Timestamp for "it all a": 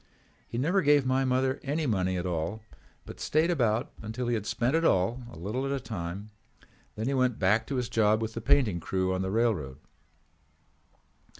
4.75-5.37